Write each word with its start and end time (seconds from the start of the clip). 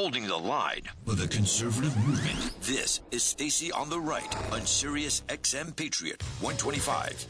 holding 0.00 0.26
the 0.26 0.34
line 0.34 0.80
for 1.04 1.14
the 1.14 1.28
conservative 1.28 1.94
movement. 2.06 2.58
This 2.62 3.02
is 3.10 3.22
Stacy 3.22 3.70
on 3.70 3.90
the 3.90 4.00
Right 4.00 4.34
on 4.50 4.64
Sirius 4.64 5.20
XM 5.28 5.76
Patriot 5.76 6.22
125. 6.40 7.26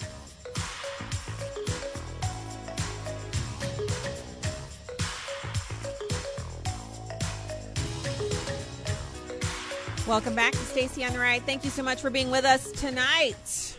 Welcome 10.06 10.36
back 10.36 10.52
to 10.52 10.58
Stacy 10.58 11.04
on 11.04 11.12
the 11.12 11.18
Right. 11.18 11.42
Thank 11.42 11.64
you 11.64 11.70
so 11.70 11.82
much 11.82 12.00
for 12.00 12.10
being 12.10 12.30
with 12.30 12.44
us 12.44 12.70
tonight 12.70 13.78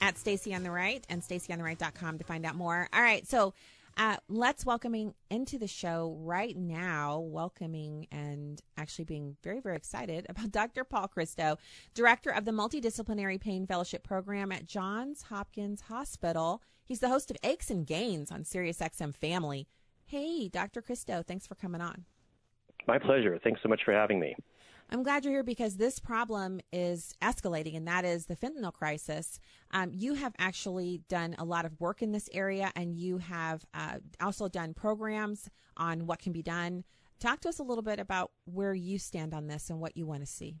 at 0.00 0.16
Stacy 0.16 0.54
on 0.54 0.62
the 0.62 0.70
Right 0.70 1.04
and 1.08 1.20
stacyontheright.com 1.20 2.18
to 2.18 2.24
find 2.24 2.46
out 2.46 2.54
more. 2.54 2.88
All 2.92 3.02
right, 3.02 3.26
so 3.26 3.54
uh, 4.00 4.16
let's 4.30 4.64
welcoming 4.64 5.12
into 5.28 5.58
the 5.58 5.66
show 5.66 6.16
right 6.20 6.56
now, 6.56 7.18
welcoming 7.18 8.06
and 8.10 8.62
actually 8.78 9.04
being 9.04 9.36
very, 9.42 9.60
very 9.60 9.76
excited 9.76 10.24
about 10.30 10.50
Dr. 10.50 10.84
Paul 10.84 11.06
Christo, 11.06 11.58
director 11.92 12.30
of 12.30 12.46
the 12.46 12.50
Multidisciplinary 12.50 13.38
Pain 13.38 13.66
Fellowship 13.66 14.02
Program 14.02 14.52
at 14.52 14.64
Johns 14.64 15.24
Hopkins 15.24 15.82
Hospital. 15.82 16.62
He's 16.82 17.00
the 17.00 17.10
host 17.10 17.30
of 17.30 17.36
Aches 17.44 17.68
and 17.68 17.86
Gains 17.86 18.32
on 18.32 18.44
SiriusXM 18.44 19.14
Family. 19.14 19.68
Hey, 20.06 20.48
Dr. 20.48 20.80
Christo, 20.80 21.22
thanks 21.22 21.46
for 21.46 21.54
coming 21.54 21.82
on. 21.82 22.06
My 22.88 22.98
pleasure. 22.98 23.38
Thanks 23.44 23.60
so 23.62 23.68
much 23.68 23.82
for 23.84 23.92
having 23.92 24.18
me. 24.18 24.34
I'm 24.92 25.04
glad 25.04 25.24
you're 25.24 25.34
here 25.34 25.44
because 25.44 25.76
this 25.76 26.00
problem 26.00 26.60
is 26.72 27.14
escalating, 27.22 27.76
and 27.76 27.86
that 27.86 28.04
is 28.04 28.26
the 28.26 28.34
fentanyl 28.34 28.72
crisis. 28.72 29.38
Um, 29.70 29.92
you 29.92 30.14
have 30.14 30.34
actually 30.36 31.02
done 31.08 31.36
a 31.38 31.44
lot 31.44 31.64
of 31.64 31.78
work 31.80 32.02
in 32.02 32.10
this 32.10 32.28
area, 32.32 32.72
and 32.74 32.96
you 32.96 33.18
have 33.18 33.64
uh, 33.72 33.98
also 34.20 34.48
done 34.48 34.74
programs 34.74 35.48
on 35.76 36.06
what 36.06 36.18
can 36.18 36.32
be 36.32 36.42
done. 36.42 36.82
Talk 37.20 37.40
to 37.42 37.48
us 37.48 37.60
a 37.60 37.62
little 37.62 37.84
bit 37.84 38.00
about 38.00 38.32
where 38.46 38.74
you 38.74 38.98
stand 38.98 39.32
on 39.32 39.46
this 39.46 39.70
and 39.70 39.78
what 39.78 39.96
you 39.96 40.06
want 40.06 40.22
to 40.22 40.26
see. 40.26 40.56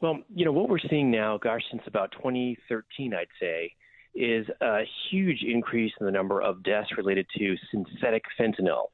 Well, 0.00 0.18
you 0.34 0.44
know, 0.44 0.52
what 0.52 0.68
we're 0.68 0.78
seeing 0.90 1.08
now, 1.08 1.38
gosh, 1.38 1.62
since 1.70 1.82
about 1.86 2.10
2013, 2.12 3.14
I'd 3.14 3.26
say, 3.38 3.74
is 4.12 4.46
a 4.60 4.80
huge 5.08 5.44
increase 5.46 5.92
in 6.00 6.06
the 6.06 6.12
number 6.12 6.42
of 6.42 6.64
deaths 6.64 6.88
related 6.96 7.26
to 7.38 7.54
synthetic 7.70 8.24
fentanyl. 8.36 8.86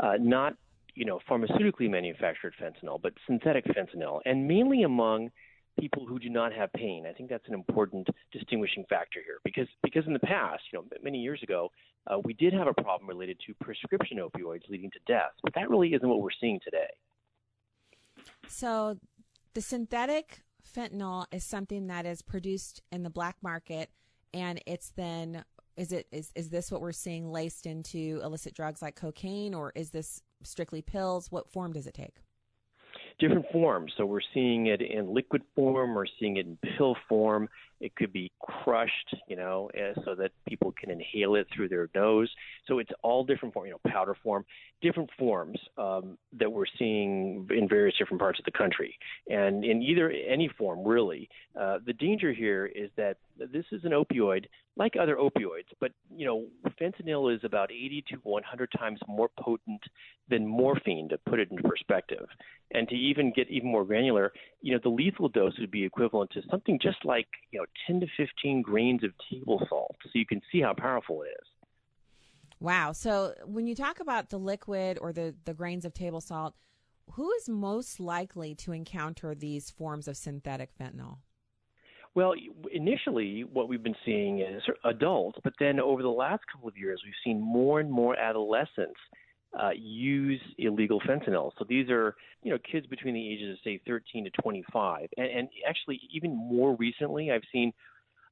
Uh, 0.00 0.14
not 0.18 0.54
you 0.98 1.04
know, 1.04 1.20
pharmaceutically 1.30 1.88
manufactured 1.88 2.52
fentanyl, 2.60 3.00
but 3.00 3.12
synthetic 3.24 3.64
fentanyl, 3.66 4.20
and 4.24 4.48
mainly 4.48 4.82
among 4.82 5.30
people 5.78 6.04
who 6.04 6.18
do 6.18 6.28
not 6.28 6.52
have 6.52 6.72
pain. 6.72 7.06
I 7.08 7.12
think 7.12 7.30
that's 7.30 7.46
an 7.46 7.54
important 7.54 8.08
distinguishing 8.32 8.84
factor 8.90 9.20
here 9.24 9.38
because 9.44 9.68
because 9.84 10.08
in 10.08 10.12
the 10.12 10.18
past, 10.18 10.64
you 10.72 10.78
know, 10.80 10.84
many 11.04 11.18
years 11.18 11.40
ago, 11.44 11.70
uh, 12.08 12.18
we 12.24 12.32
did 12.32 12.52
have 12.52 12.66
a 12.66 12.74
problem 12.74 13.08
related 13.08 13.38
to 13.46 13.54
prescription 13.64 14.18
opioids 14.18 14.68
leading 14.68 14.90
to 14.90 14.98
death, 15.06 15.30
but 15.44 15.54
that 15.54 15.70
really 15.70 15.94
isn't 15.94 16.08
what 16.08 16.20
we're 16.20 16.30
seeing 16.40 16.58
today. 16.64 16.90
So, 18.48 18.98
the 19.54 19.60
synthetic 19.60 20.42
fentanyl 20.76 21.26
is 21.30 21.44
something 21.44 21.86
that 21.86 22.06
is 22.06 22.22
produced 22.22 22.82
in 22.90 23.04
the 23.04 23.10
black 23.10 23.36
market, 23.40 23.88
and 24.34 24.60
it's 24.66 24.90
then 24.90 25.44
is 25.76 25.92
it 25.92 26.08
is 26.10 26.32
is 26.34 26.50
this 26.50 26.72
what 26.72 26.80
we're 26.80 26.90
seeing 26.90 27.30
laced 27.30 27.66
into 27.66 28.20
illicit 28.24 28.52
drugs 28.52 28.82
like 28.82 28.96
cocaine, 28.96 29.54
or 29.54 29.72
is 29.76 29.90
this 29.90 30.22
strictly 30.42 30.82
pills? 30.82 31.30
What 31.30 31.50
form 31.50 31.72
does 31.72 31.86
it 31.86 31.94
take? 31.94 32.16
Different 33.18 33.46
forms. 33.52 33.92
So 33.96 34.06
we're 34.06 34.20
seeing 34.32 34.66
it 34.66 34.80
in 34.80 35.12
liquid 35.12 35.42
form, 35.54 35.94
we're 35.94 36.06
seeing 36.20 36.36
it 36.36 36.46
in 36.46 36.58
pill 36.76 36.96
form. 37.08 37.48
It 37.80 37.94
could 37.96 38.12
be 38.12 38.32
crushed, 38.40 39.14
you 39.28 39.36
know, 39.36 39.70
eh, 39.74 39.94
so 40.04 40.14
that 40.14 40.32
people 40.48 40.72
can 40.78 40.90
inhale 40.90 41.34
it 41.36 41.46
through 41.54 41.68
their 41.68 41.88
nose. 41.94 42.30
So 42.66 42.78
it's 42.78 42.90
all 43.02 43.24
different 43.24 43.54
form, 43.54 43.66
you 43.66 43.72
know, 43.72 43.90
powder 43.90 44.16
form, 44.22 44.44
different 44.82 45.10
forms 45.18 45.58
um, 45.76 46.18
that 46.38 46.50
we're 46.50 46.66
seeing 46.78 47.46
in 47.50 47.68
various 47.68 47.96
different 47.98 48.20
parts 48.20 48.38
of 48.38 48.44
the 48.44 48.50
country. 48.50 48.98
And 49.28 49.64
in 49.64 49.82
either 49.82 50.10
any 50.10 50.48
form, 50.48 50.84
really, 50.84 51.28
uh, 51.58 51.78
the 51.84 51.92
danger 51.92 52.32
here 52.32 52.66
is 52.66 52.90
that 52.96 53.18
this 53.36 53.64
is 53.72 53.84
an 53.84 53.92
opioid 53.92 54.46
like 54.78 54.94
other 54.98 55.16
opioids, 55.16 55.66
but 55.80 55.90
you 56.16 56.24
know, 56.24 56.46
fentanyl 56.80 57.34
is 57.34 57.40
about 57.42 57.70
80 57.72 58.04
to 58.10 58.16
100 58.22 58.70
times 58.78 59.00
more 59.08 59.28
potent 59.38 59.82
than 60.28 60.46
morphine, 60.46 61.08
to 61.08 61.18
put 61.18 61.40
it 61.40 61.50
into 61.50 61.64
perspective. 61.64 62.26
And 62.70 62.88
to 62.88 62.94
even 62.94 63.32
get 63.34 63.48
even 63.50 63.70
more 63.70 63.84
granular, 63.84 64.32
you 64.60 64.72
know, 64.72 64.80
the 64.82 64.90
lethal 64.90 65.28
dose 65.28 65.58
would 65.58 65.70
be 65.70 65.84
equivalent 65.84 66.30
to 66.32 66.42
something 66.50 66.78
just 66.80 67.04
like 67.04 67.26
you 67.50 67.58
know 67.58 67.66
10 67.86 68.00
to 68.00 68.06
15 68.16 68.62
grains 68.62 69.04
of 69.04 69.10
table 69.30 69.64
salt. 69.68 69.96
So 70.04 70.10
you 70.14 70.26
can 70.26 70.40
see 70.50 70.60
how 70.60 70.74
powerful 70.74 71.22
it 71.22 71.28
is. 71.28 71.46
Wow. 72.60 72.92
So 72.92 73.34
when 73.44 73.66
you 73.66 73.74
talk 73.74 74.00
about 74.00 74.30
the 74.30 74.38
liquid 74.38 74.98
or 75.00 75.12
the, 75.12 75.34
the 75.44 75.54
grains 75.54 75.84
of 75.84 75.94
table 75.94 76.20
salt, 76.20 76.54
who 77.12 77.30
is 77.32 77.48
most 77.48 78.00
likely 78.00 78.54
to 78.56 78.72
encounter 78.72 79.34
these 79.34 79.70
forms 79.70 80.08
of 80.08 80.16
synthetic 80.16 80.70
fentanyl? 80.78 81.18
Well, 82.14 82.34
initially, 82.72 83.44
what 83.44 83.68
we've 83.68 83.82
been 83.82 83.94
seeing 84.04 84.40
is 84.40 84.62
adults, 84.84 85.38
but 85.44 85.52
then 85.60 85.78
over 85.78 86.02
the 86.02 86.08
last 86.08 86.42
couple 86.50 86.68
of 86.68 86.76
years, 86.76 87.00
we've 87.04 87.14
seen 87.24 87.40
more 87.40 87.80
and 87.80 87.90
more 87.90 88.18
adolescents 88.18 88.98
uh, 89.58 89.70
use 89.74 90.40
illegal 90.58 91.00
fentanyl. 91.00 91.52
So 91.58 91.64
these 91.68 91.88
are, 91.90 92.16
you 92.42 92.52
know, 92.52 92.58
kids 92.70 92.86
between 92.86 93.14
the 93.14 93.32
ages 93.32 93.52
of 93.52 93.58
say 93.64 93.80
13 93.86 94.24
to 94.24 94.30
25, 94.42 95.08
and, 95.16 95.26
and 95.26 95.48
actually 95.66 96.00
even 96.12 96.34
more 96.34 96.76
recently, 96.76 97.30
I've 97.30 97.42
seen 97.52 97.72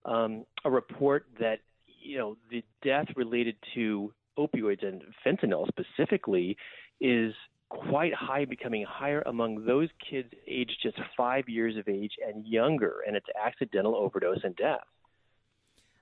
um, 0.05 0.45
a 0.65 0.71
report 0.71 1.27
that 1.41 1.61
you 2.01 2.19
know 2.19 2.37
the 2.51 2.63
death 2.83 3.07
related 3.17 3.57
to 3.75 4.13
opioids 4.39 4.87
and 4.87 5.03
fentanyl 5.25 5.67
specifically 5.69 6.57
is 7.01 7.35
quite 7.69 8.15
high, 8.15 8.45
becoming 8.45 8.85
higher 8.89 9.23
among 9.27 9.65
those 9.67 9.89
kids 10.09 10.29
aged 10.47 10.77
just 10.83 10.99
five 11.17 11.49
years 11.49 11.77
of 11.77 11.89
age 11.89 12.13
and 12.27 12.47
younger, 12.47 13.03
and 13.07 13.17
it's 13.17 13.27
accidental 13.45 13.97
overdose 13.97 14.39
and 14.45 14.55
death. 14.57 14.85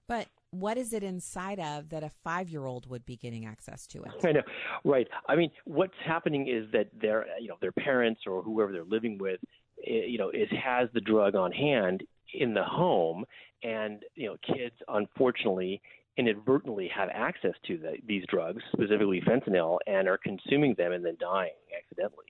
But 0.07 0.27
what 0.61 0.79
is 0.79 0.93
it 0.93 1.03
inside 1.03 1.59
of 1.59 1.89
that 1.91 2.03
a 2.03 2.11
five 2.23 2.49
year 2.49 2.67
old 2.67 2.89
would 2.89 3.05
be 3.05 3.17
getting 3.17 3.47
access 3.47 3.87
to 3.89 4.03
it? 4.03 4.13
I 4.25 4.33
know, 4.33 4.43
right? 4.85 5.07
I 5.29 5.37
mean, 5.37 5.51
what's 5.65 5.95
happening 6.05 6.49
is 6.49 6.71
that 6.73 6.89
their, 7.01 7.27
you 7.41 7.49
know, 7.49 7.57
their 7.61 7.73
parents 7.73 8.23
or 8.27 8.43
whoever 8.43 8.73
they're 8.73 8.85
living 8.85 9.19
with, 9.19 9.41
eh, 9.87 10.05
you 10.07 10.19
know, 10.19 10.31
is 10.31 10.49
has 10.51 10.89
the 10.95 11.01
drug 11.01 11.35
on 11.35 11.53
hand 11.53 12.03
in 12.33 12.55
the 12.55 12.65
home, 12.65 13.25
and 13.63 14.03
you 14.15 14.27
know, 14.27 14.37
kids 14.47 14.75
unfortunately 14.89 15.81
inadvertently 16.17 16.89
have 16.95 17.09
access 17.13 17.55
to 17.67 17.77
the, 17.77 17.95
these 18.07 18.25
drugs, 18.29 18.63
specifically 18.73 19.21
fentanyl, 19.27 19.79
and 19.87 20.09
are 20.09 20.19
consuming 20.19 20.75
them 20.79 20.93
and 20.93 21.05
then 21.05 21.17
dying 21.21 21.51
accidentally. 21.77 22.27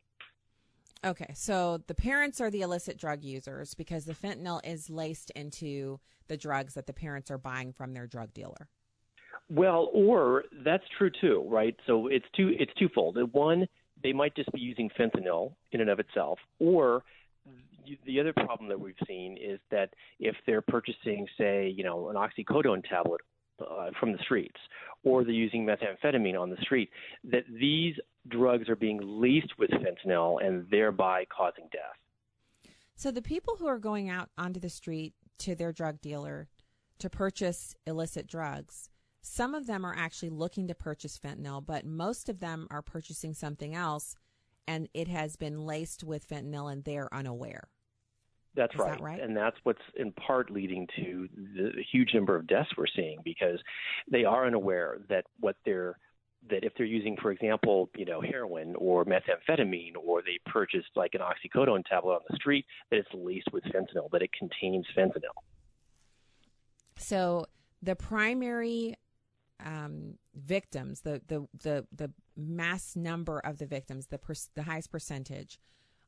Okay, 1.05 1.33
so 1.35 1.83
the 1.87 1.95
parents 1.95 2.41
are 2.41 2.51
the 2.51 2.63
illicit 2.63 2.97
drug 2.97 3.23
users 3.23 3.75
because 3.75 4.07
the 4.07 4.15
fentanyl 4.15 4.61
is 4.65 4.89
laced 4.89 5.31
into 5.31 6.01
the 6.29 6.37
drugs 6.37 6.75
that 6.75 6.87
the 6.87 6.95
parents 6.95 7.31
are 7.31 7.37
buying 7.37 7.73
from 7.73 7.93
their 7.93 8.07
drug 8.07 8.33
dealer. 8.33 8.69
Well, 9.51 9.91
or 9.93 10.45
that's 10.65 10.85
true 10.97 11.11
too, 11.21 11.45
right? 11.47 11.77
So 11.87 12.07
it's 12.07 12.25
two 12.35 12.53
it's 12.59 12.73
twofold. 12.79 13.19
One, 13.33 13.67
they 14.03 14.15
might 14.15 14.35
just 14.35 14.51
be 14.53 14.61
using 14.61 14.91
fentanyl 14.99 15.53
in 15.73 15.83
and 15.83 15.91
of 15.91 16.01
itself, 16.01 16.39
or 16.59 17.03
the 18.07 18.21
other 18.21 18.33
problem 18.33 18.71
that 18.71 18.81
we've 18.81 18.95
seen 19.07 19.37
is 19.37 19.61
that 19.71 19.91
if 20.19 20.35
they're 20.47 20.63
purchasing, 20.63 21.27
say, 21.37 21.69
you 21.69 21.85
know, 21.85 22.09
an 22.09 22.17
oxycodone 22.17 22.83
tablet 22.89 23.21
uh, 23.61 23.91
from 23.99 24.13
the 24.13 24.19
streets, 24.23 24.59
or 25.03 25.25
they're 25.25 25.33
using 25.33 25.67
methamphetamine 25.67 26.39
on 26.41 26.51
the 26.51 26.57
street, 26.63 26.91
that 27.25 27.45
these 27.61 27.95
drugs 28.29 28.69
are 28.69 28.77
being 28.77 29.01
laced 29.03 29.59
with 29.59 29.71
fentanyl 29.71 30.45
and 30.45 30.67
thereby 30.71 31.25
causing 31.35 31.69
death. 31.73 32.73
So 32.97 33.11
the 33.11 33.23
people 33.23 33.57
who 33.57 33.67
are 33.67 33.79
going 33.79 34.09
out 34.09 34.31
onto 34.39 34.61
the 34.61 34.69
street 34.69 35.15
to 35.39 35.55
their 35.55 35.73
drug 35.73 36.01
dealer 36.01 36.49
to 36.99 37.11
purchase 37.11 37.75
illicit 37.87 38.27
drugs, 38.27 38.89
some 39.21 39.55
of 39.55 39.67
them 39.67 39.85
are 39.85 39.95
actually 39.97 40.31
looking 40.31 40.69
to 40.69 40.75
purchase 40.75 41.19
fentanyl, 41.19 41.65
but 41.65 41.85
most 41.85 42.29
of 42.29 42.41
them 42.41 42.69
are 42.71 42.83
purchasing 42.83 43.35
something 43.35 43.75
else 43.75 44.15
and 44.67 44.89
it 44.95 45.09
has 45.09 45.37
been 45.37 45.67
laced 45.67 46.05
with 46.05 46.29
fentanyl 46.29 46.73
and 46.73 46.85
they're 46.85 47.13
unaware. 47.13 47.69
That's 48.55 48.77
right. 48.77 48.93
That 48.93 49.01
right. 49.01 49.21
And 49.21 49.37
that's 49.37 49.57
what's 49.65 49.83
in 49.97 50.13
part 50.13 50.51
leading 50.51 50.87
to 50.97 51.29
the 51.35 51.83
huge 51.91 52.15
number 52.15 52.37
of 52.37 52.47
deaths 52.47 52.71
we're 52.77 52.87
seeing 52.87 53.19
because 53.25 53.59
they 54.11 54.25
are 54.25 54.47
unaware 54.47 54.99
that 55.09 55.25
what 55.41 55.57
they're 55.65 55.99
that 56.51 56.63
if 56.63 56.73
they're 56.77 56.87
using, 56.87 57.17
for 57.21 57.33
example, 57.33 57.89
you 57.97 58.05
know, 58.05 58.21
heroin 58.21 58.75
or 58.77 59.05
methamphetamine, 59.05 59.95
or 59.97 60.23
they 60.23 60.39
purchased 60.45 60.91
like 60.95 61.15
an 61.15 61.21
oxycodone 61.21 61.85
tablet 61.87 62.17
on 62.17 62.21
the 62.29 62.37
street, 62.37 62.67
that 62.91 62.99
it's 62.99 63.09
laced 63.15 63.49
with 63.53 63.65
fentanyl, 63.65 64.11
that 64.13 64.21
it 64.21 64.31
contains 64.39 64.85
fentanyl. 64.97 65.33
So 66.99 67.47
the 67.83 67.97
primary 67.97 68.97
um, 69.65 70.19
victims, 70.35 71.01
the, 71.01 71.23
the 71.27 71.47
the 71.63 71.87
the 71.95 72.11
mass 72.37 72.95
number 72.95 73.39
of 73.39 73.59
the 73.59 73.67
victims, 73.67 74.07
the 74.07 74.19
per- 74.19 74.35
the 74.55 74.65
highest 74.65 74.91
percentage, 74.91 75.59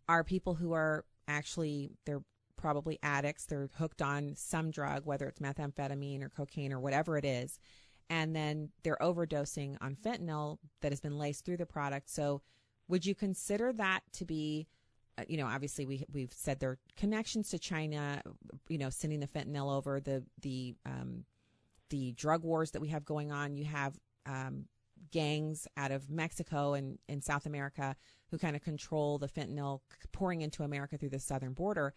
are 0.09 0.23
people 0.23 0.55
who 0.55 0.73
are 0.73 1.05
actually 1.29 1.93
they're 2.05 2.23
probably 2.57 2.99
addicts. 3.03 3.47
They're 3.47 3.71
hooked 3.77 4.03
on 4.03 4.35
some 4.37 4.71
drug, 4.71 5.05
whether 5.05 5.27
it's 5.29 5.41
methamphetamine 5.41 6.23
or 6.23 6.29
cocaine 6.29 6.73
or 6.73 6.81
whatever 6.81 7.17
it 7.17 7.25
is. 7.25 7.59
And 8.09 8.37
then 8.37 8.71
they're 8.83 8.99
overdosing 9.01 9.77
on 9.81 9.97
fentanyl 9.97 10.59
that 10.81 10.93
has 10.93 11.01
been 11.01 11.19
laced 11.19 11.45
through 11.45 11.57
the 11.57 11.67
product. 11.67 12.09
So 12.09 12.43
would 12.89 13.05
you 13.05 13.15
consider 13.15 13.73
that 13.75 14.01
to 14.15 14.25
be 14.25 14.69
uh, 15.19 15.25
you 15.29 15.39
know, 15.39 15.47
obviously 15.47 15.87
we 15.87 16.05
we've 16.13 16.33
said 16.33 16.61
there 16.61 16.71
are 16.71 16.79
connections 16.97 17.49
to 17.51 17.59
China, 17.59 18.21
you 18.69 18.79
know, 18.79 18.91
sending 18.91 19.21
the 19.21 19.27
fentanyl 19.27 19.75
over 19.75 20.01
the 20.01 20.23
the 20.43 20.75
um, 20.85 21.25
the 21.91 22.13
drug 22.13 22.43
wars 22.43 22.73
that 22.73 22.81
we 22.81 22.89
have 22.89 23.05
going 23.05 23.33
on. 23.33 23.57
You 23.57 23.65
have 23.65 23.99
um, 24.27 24.67
gangs 25.11 25.67
out 25.77 25.91
of 25.91 26.11
Mexico 26.11 26.75
and 26.75 26.99
in 27.09 27.23
South 27.23 27.47
America 27.47 27.97
who 28.31 28.39
kind 28.39 28.57
of 28.57 28.63
control 28.63 29.19
the 29.19 29.29
fentanyl 29.29 29.81
pouring 30.13 30.43
into 30.43 30.63
America 30.63 30.99
through 30.99 31.11
the 31.11 31.21
southern 31.21 31.53
border. 31.53 31.95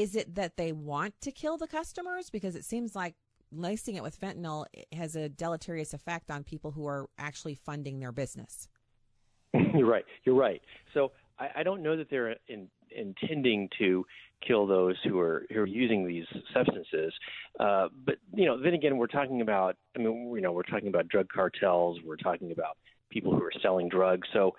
Is 0.00 0.16
it 0.16 0.34
that 0.36 0.56
they 0.56 0.72
want 0.72 1.20
to 1.20 1.30
kill 1.30 1.58
the 1.58 1.66
customers 1.66 2.30
because 2.30 2.56
it 2.56 2.64
seems 2.64 2.96
like 2.96 3.16
lacing 3.52 3.96
it 3.96 4.02
with 4.02 4.18
fentanyl 4.18 4.64
has 4.94 5.14
a 5.14 5.28
deleterious 5.28 5.92
effect 5.92 6.30
on 6.30 6.42
people 6.42 6.70
who 6.70 6.86
are 6.86 7.10
actually 7.18 7.54
funding 7.54 8.00
their 8.00 8.10
business? 8.10 8.66
You're 9.52 9.84
right. 9.96 10.06
You're 10.24 10.36
right. 10.36 10.62
So 10.94 11.12
I, 11.38 11.48
I 11.56 11.62
don't 11.64 11.82
know 11.82 11.98
that 11.98 12.08
they're 12.08 12.36
in, 12.48 12.68
intending 12.90 13.68
to 13.78 14.06
kill 14.46 14.66
those 14.66 14.96
who 15.04 15.20
are 15.20 15.44
who 15.52 15.60
are 15.60 15.66
using 15.66 16.06
these 16.06 16.24
substances. 16.54 17.12
Uh, 17.58 17.88
but 18.06 18.16
you 18.32 18.46
know, 18.46 18.58
then 18.58 18.72
again, 18.72 18.96
we're 18.96 19.06
talking 19.06 19.42
about. 19.42 19.76
I 19.94 19.98
mean, 19.98 20.32
you 20.34 20.40
know, 20.40 20.52
we're 20.52 20.62
talking 20.62 20.88
about 20.88 21.08
drug 21.08 21.28
cartels. 21.28 21.98
We're 22.02 22.16
talking 22.16 22.52
about 22.52 22.78
people 23.10 23.32
who 23.32 23.42
are 23.42 23.52
selling 23.60 23.90
drugs. 23.90 24.26
So 24.32 24.54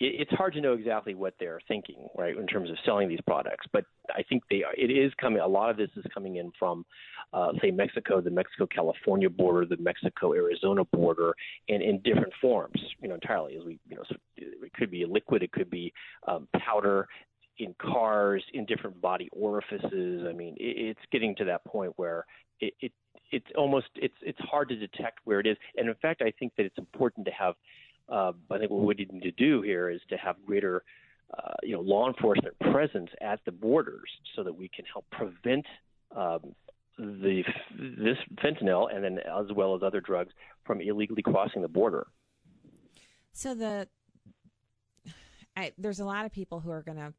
it's 0.00 0.30
hard 0.32 0.52
to 0.54 0.60
know 0.60 0.72
exactly 0.72 1.14
what 1.14 1.34
they're 1.38 1.60
thinking, 1.68 2.08
right, 2.16 2.36
in 2.36 2.46
terms 2.46 2.70
of 2.70 2.76
selling 2.84 3.08
these 3.08 3.20
products. 3.26 3.66
But 3.72 3.84
I 4.10 4.22
think 4.28 4.42
they 4.50 4.64
are, 4.64 4.74
it 4.76 4.90
is 4.90 5.12
coming. 5.20 5.40
A 5.40 5.46
lot 5.46 5.70
of 5.70 5.76
this 5.76 5.90
is 5.96 6.04
coming 6.12 6.36
in 6.36 6.50
from, 6.58 6.84
uh, 7.32 7.52
say, 7.62 7.70
Mexico, 7.70 8.20
the 8.20 8.30
Mexico-California 8.30 9.30
border, 9.30 9.66
the 9.66 9.76
Mexico-Arizona 9.76 10.84
border, 10.92 11.34
and 11.68 11.82
in 11.82 12.00
different 12.00 12.32
forms, 12.40 12.80
you 13.00 13.08
know, 13.08 13.14
entirely. 13.14 13.56
As 13.56 13.64
we, 13.64 13.78
you 13.88 13.96
know, 13.96 14.02
it 14.36 14.72
could 14.74 14.90
be 14.90 15.04
a 15.04 15.08
liquid, 15.08 15.42
it 15.42 15.52
could 15.52 15.70
be 15.70 15.92
um, 16.26 16.48
powder 16.56 17.06
in 17.58 17.74
cars, 17.80 18.42
in 18.52 18.66
different 18.66 19.00
body 19.00 19.28
orifices. 19.32 20.26
I 20.28 20.32
mean, 20.32 20.54
it, 20.58 20.76
it's 20.76 21.00
getting 21.12 21.36
to 21.36 21.44
that 21.44 21.64
point 21.64 21.92
where 21.96 22.26
it, 22.60 22.74
it 22.80 22.92
it's 23.30 23.46
almost 23.56 23.86
it's 23.96 24.14
it's 24.22 24.38
hard 24.40 24.68
to 24.68 24.76
detect 24.76 25.20
where 25.24 25.40
it 25.40 25.46
is. 25.46 25.56
And 25.76 25.88
in 25.88 25.94
fact, 25.96 26.22
I 26.22 26.32
think 26.38 26.52
that 26.56 26.66
it's 26.66 26.78
important 26.78 27.26
to 27.26 27.32
have 27.32 27.54
uh, 28.08 28.32
I 28.50 28.58
think 28.58 28.70
what 28.70 28.84
we 28.84 28.94
need 28.94 29.22
to 29.22 29.30
do 29.32 29.62
here 29.62 29.90
is 29.90 30.00
to 30.10 30.16
have 30.16 30.36
greater, 30.46 30.82
uh, 31.36 31.54
you 31.62 31.74
know, 31.74 31.80
law 31.80 32.06
enforcement 32.08 32.58
presence 32.60 33.10
at 33.20 33.40
the 33.44 33.52
borders 33.52 34.10
so 34.36 34.42
that 34.42 34.54
we 34.54 34.68
can 34.68 34.84
help 34.92 35.06
prevent 35.10 35.64
um, 36.16 36.54
the 36.98 37.42
this 37.76 38.16
fentanyl 38.36 38.94
and 38.94 39.02
then 39.02 39.18
as 39.18 39.46
well 39.54 39.74
as 39.74 39.82
other 39.82 40.00
drugs 40.00 40.32
from 40.64 40.80
illegally 40.80 41.22
crossing 41.22 41.62
the 41.62 41.68
border. 41.68 42.06
So 43.32 43.54
the 43.54 43.88
I, 45.56 45.72
there's 45.78 46.00
a 46.00 46.04
lot 46.04 46.24
of 46.24 46.32
people 46.32 46.60
who 46.60 46.70
are 46.70 46.82
going 46.82 46.98
to 46.98 47.14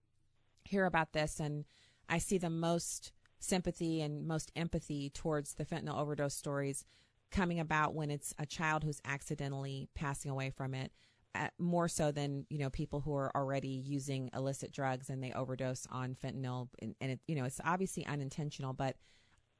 hear 0.65 0.85
about 0.85 1.13
this, 1.13 1.39
and 1.39 1.65
I 2.09 2.17
see 2.17 2.37
the 2.37 2.49
most 2.49 3.11
sympathy 3.39 4.01
and 4.01 4.27
most 4.27 4.51
empathy 4.55 5.09
towards 5.09 5.53
the 5.53 5.65
fentanyl 5.65 5.97
overdose 5.97 6.35
stories 6.35 6.85
coming 7.31 7.59
about 7.59 7.93
when 7.93 8.11
it's 8.11 8.33
a 8.39 8.45
child 8.45 8.83
who's 8.83 9.01
accidentally 9.05 9.89
passing 9.95 10.31
away 10.31 10.49
from 10.49 10.73
it 10.73 10.91
uh, 11.35 11.47
more 11.59 11.87
so 11.87 12.11
than 12.11 12.45
you 12.49 12.57
know 12.57 12.69
people 12.69 13.01
who 13.01 13.13
are 13.13 13.31
already 13.35 13.67
using 13.67 14.29
illicit 14.33 14.71
drugs 14.71 15.09
and 15.09 15.21
they 15.21 15.33
overdose 15.33 15.85
on 15.91 16.15
fentanyl. 16.15 16.69
And, 16.81 16.95
and 17.01 17.11
it 17.11 17.19
you 17.27 17.35
know 17.35 17.43
it's 17.43 17.59
obviously 17.63 18.05
unintentional 18.05 18.73
but 18.73 18.95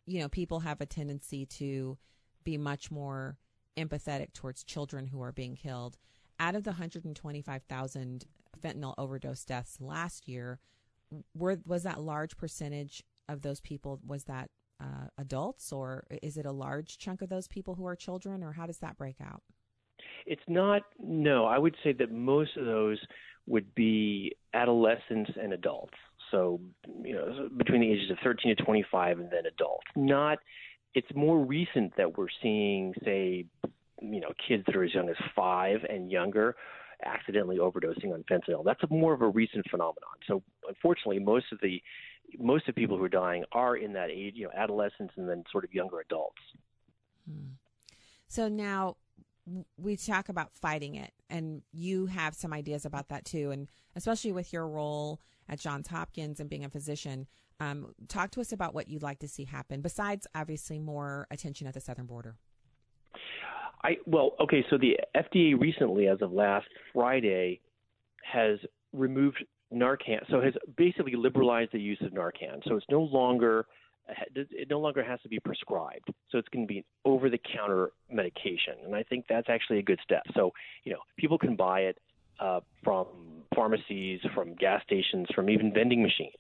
you 0.05 0.19
know 0.19 0.29
people 0.29 0.61
have 0.61 0.79
a 0.79 0.85
tendency 0.85 1.45
to 1.45 1.97
be 2.43 2.57
much 2.57 2.91
more 2.91 3.37
empathetic 3.77 4.33
towards 4.33 4.63
children 4.63 5.07
who 5.07 5.21
are 5.21 5.31
being 5.31 5.55
killed. 5.55 5.97
Out 6.39 6.55
of 6.55 6.63
the 6.63 6.71
125,000 6.71 8.25
fentanyl 8.61 8.93
overdose 8.97 9.43
deaths 9.43 9.77
last 9.81 10.27
year 10.27 10.59
were 11.33 11.59
was 11.65 11.83
that 11.83 12.01
large 12.01 12.37
percentage 12.37 13.03
of 13.27 13.41
those 13.41 13.59
people 13.59 13.99
was 14.05 14.25
that 14.25 14.49
uh, 14.81 15.07
adults, 15.17 15.71
or 15.71 16.05
is 16.21 16.37
it 16.37 16.45
a 16.45 16.51
large 16.51 16.97
chunk 16.97 17.21
of 17.21 17.29
those 17.29 17.47
people 17.47 17.75
who 17.75 17.85
are 17.85 17.95
children, 17.95 18.43
or 18.43 18.53
how 18.53 18.65
does 18.65 18.79
that 18.79 18.97
break 18.97 19.17
out? 19.21 19.41
It's 20.25 20.41
not. 20.47 20.83
No, 20.99 21.45
I 21.45 21.57
would 21.57 21.75
say 21.83 21.93
that 21.93 22.11
most 22.11 22.57
of 22.57 22.65
those 22.65 22.99
would 23.47 23.73
be 23.75 24.35
adolescents 24.53 25.31
and 25.41 25.53
adults. 25.53 25.93
So, 26.31 26.59
you 27.03 27.13
know, 27.13 27.49
between 27.55 27.81
the 27.81 27.91
ages 27.91 28.09
of 28.09 28.17
13 28.23 28.55
to 28.55 28.63
25, 28.63 29.19
and 29.19 29.29
then 29.31 29.45
adults. 29.45 29.85
Not. 29.95 30.39
It's 30.93 31.07
more 31.13 31.37
recent 31.37 31.93
that 31.97 32.17
we're 32.17 32.27
seeing, 32.41 32.93
say, 33.03 33.45
you 34.01 34.19
know, 34.21 34.31
kids 34.47 34.63
that 34.65 34.75
are 34.75 34.83
as 34.83 34.93
young 34.93 35.09
as 35.09 35.15
five 35.35 35.79
and 35.87 36.09
younger 36.09 36.55
accidentally 37.03 37.57
overdosing 37.57 38.13
on 38.13 38.23
fentanyl. 38.31 38.63
That's 38.63 38.79
more 38.89 39.13
of 39.13 39.21
a 39.21 39.27
recent 39.27 39.65
phenomenon. 39.69 40.15
So, 40.27 40.41
unfortunately, 40.67 41.19
most 41.19 41.45
of 41.51 41.59
the 41.61 41.81
most 42.39 42.67
of 42.67 42.75
the 42.75 42.81
people 42.81 42.97
who 42.97 43.03
are 43.03 43.09
dying 43.09 43.43
are 43.51 43.75
in 43.75 43.93
that 43.93 44.09
age, 44.09 44.33
you 44.35 44.45
know, 44.45 44.51
adolescents 44.55 45.13
and 45.17 45.27
then 45.27 45.43
sort 45.51 45.63
of 45.63 45.73
younger 45.73 45.99
adults. 45.99 46.41
Hmm. 47.29 47.53
So 48.27 48.47
now 48.47 48.97
we 49.77 49.95
talk 49.95 50.29
about 50.29 50.51
fighting 50.53 50.95
it, 50.95 51.11
and 51.29 51.61
you 51.71 52.07
have 52.07 52.33
some 52.33 52.51
ideas 52.53 52.85
about 52.85 53.09
that 53.09 53.25
too, 53.25 53.51
and 53.51 53.67
especially 53.95 54.31
with 54.31 54.51
your 54.51 54.67
role 54.67 55.21
at 55.47 55.59
Johns 55.59 55.87
Hopkins 55.87 56.39
and 56.39 56.49
being 56.49 56.65
a 56.65 56.69
physician. 56.69 57.27
Um, 57.59 57.93
talk 58.07 58.31
to 58.31 58.41
us 58.41 58.51
about 58.51 58.73
what 58.73 58.89
you'd 58.89 59.03
like 59.03 59.19
to 59.19 59.27
see 59.27 59.45
happen, 59.45 59.81
besides 59.81 60.27
obviously 60.35 60.79
more 60.79 61.27
attention 61.31 61.67
at 61.67 61.73
the 61.73 61.79
southern 61.79 62.05
border. 62.05 62.35
I 63.83 63.97
well, 64.05 64.31
okay, 64.41 64.65
so 64.69 64.77
the 64.77 64.97
FDA 65.15 65.59
recently, 65.59 66.07
as 66.07 66.21
of 66.21 66.31
last 66.31 66.67
Friday, 66.91 67.61
has 68.23 68.57
removed 68.93 69.45
Narcan, 69.75 70.21
so 70.29 70.41
has 70.41 70.53
basically 70.77 71.15
liberalized 71.15 71.71
the 71.73 71.79
use 71.79 72.01
of 72.01 72.11
Narcan. 72.11 72.63
So 72.67 72.75
it's 72.75 72.85
no 72.89 73.01
longer 73.01 73.65
it 74.35 74.69
no 74.69 74.79
longer 74.79 75.03
has 75.03 75.19
to 75.21 75.29
be 75.29 75.39
prescribed. 75.39 76.13
So 76.29 76.37
it's 76.37 76.47
going 76.49 76.67
to 76.67 76.71
be 76.71 76.77
an 76.79 76.83
over-the-counter 77.05 77.89
medication, 78.11 78.75
and 78.85 78.95
I 78.95 79.01
think 79.01 79.25
that's 79.27 79.49
actually 79.49 79.79
a 79.79 79.83
good 79.83 79.99
step. 80.03 80.21
So 80.35 80.51
you 80.83 80.93
know, 80.93 80.99
people 81.17 81.37
can 81.37 81.55
buy 81.55 81.81
it 81.81 81.97
uh, 82.39 82.59
from 82.83 83.07
pharmacies, 83.55 84.19
from 84.33 84.53
gas 84.55 84.83
stations, 84.83 85.27
from 85.33 85.49
even 85.49 85.73
vending 85.73 86.03
machines, 86.03 86.33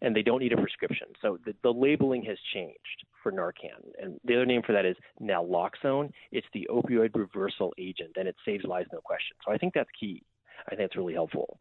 and 0.00 0.14
they 0.14 0.22
don't 0.22 0.40
need 0.40 0.52
a 0.52 0.56
prescription. 0.56 1.08
So 1.20 1.38
the, 1.44 1.54
the 1.62 1.72
labeling 1.72 2.24
has 2.24 2.38
changed 2.54 3.04
for 3.22 3.32
Narcan, 3.32 3.82
and 4.00 4.18
the 4.24 4.36
other 4.36 4.46
name 4.46 4.62
for 4.64 4.72
that 4.72 4.86
is 4.86 4.96
naloxone. 5.20 6.10
It's 6.32 6.46
the 6.54 6.68
opioid 6.70 7.10
reversal 7.14 7.74
agent, 7.78 8.12
and 8.16 8.26
it 8.26 8.36
saves 8.46 8.64
lives, 8.64 8.88
no 8.92 9.00
question. 9.00 9.36
So 9.44 9.52
I 9.52 9.58
think 9.58 9.74
that's 9.74 9.90
key. 9.98 10.22
I 10.66 10.74
think 10.74 10.86
it's 10.86 10.96
really 10.96 11.14
helpful. 11.14 11.58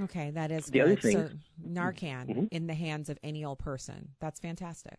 Okay, 0.00 0.30
that 0.30 0.50
is 0.50 0.66
the 0.66 0.78
good. 0.78 0.82
other 0.82 0.96
thing. 0.96 1.12
So 1.12 1.30
Narcan 1.68 2.28
mm-hmm. 2.28 2.44
in 2.50 2.66
the 2.66 2.74
hands 2.74 3.08
of 3.08 3.18
any 3.22 3.44
old 3.44 3.58
person. 3.58 4.10
That's 4.20 4.40
fantastic. 4.40 4.98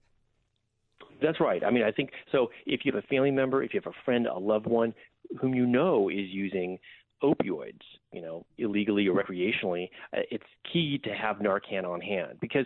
That's 1.22 1.40
right. 1.40 1.64
I 1.64 1.72
mean, 1.72 1.84
I 1.84 1.92
think 1.92 2.12
so. 2.32 2.48
If 2.66 2.82
you 2.84 2.92
have 2.94 3.04
a 3.04 3.08
family 3.08 3.32
member, 3.32 3.64
if 3.64 3.74
you 3.74 3.82
have 3.84 3.92
a 3.92 4.06
friend, 4.06 4.28
a 4.28 4.38
loved 4.38 4.68
one 4.68 4.94
whom 5.40 5.54
you 5.54 5.66
know 5.66 6.10
is 6.10 6.30
using 6.30 6.78
opioids, 7.24 7.82
you 8.12 8.22
know, 8.22 8.46
illegally 8.58 9.08
or 9.08 9.22
recreationally, 9.22 9.90
uh, 10.14 10.22
it's 10.32 10.46
key 10.72 11.00
to 11.04 11.12
have 11.12 11.38
Narcan 11.38 11.86
on 11.86 12.02
hand 12.02 12.38
because 12.40 12.66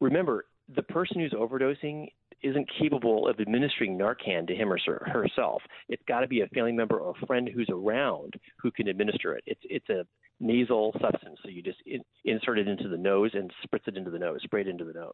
remember, 0.00 0.46
the 0.74 0.82
person 0.82 1.20
who's 1.20 1.32
overdosing 1.32 2.08
isn't 2.42 2.68
capable 2.78 3.28
of 3.28 3.40
administering 3.40 3.98
Narcan 3.98 4.46
to 4.46 4.54
him 4.54 4.72
or 4.72 4.78
herself. 5.06 5.62
It's 5.88 6.02
got 6.06 6.20
to 6.20 6.28
be 6.28 6.40
a 6.40 6.46
family 6.48 6.72
member 6.72 6.98
or 6.98 7.14
a 7.20 7.26
friend 7.26 7.48
who's 7.52 7.68
around 7.70 8.34
who 8.58 8.70
can 8.70 8.88
administer 8.88 9.34
it. 9.34 9.44
It's 9.46 9.60
it's 9.64 9.88
a 9.88 10.06
nasal 10.40 10.94
substance, 11.00 11.38
so 11.42 11.48
you 11.48 11.62
just 11.62 11.78
in, 11.86 12.02
insert 12.24 12.58
it 12.58 12.68
into 12.68 12.88
the 12.88 12.96
nose 12.96 13.30
and 13.34 13.52
spritz 13.64 13.86
it 13.86 13.96
into 13.96 14.10
the 14.10 14.18
nose, 14.18 14.40
spray 14.42 14.62
it 14.62 14.68
into 14.68 14.84
the 14.84 14.94
nose. 14.94 15.12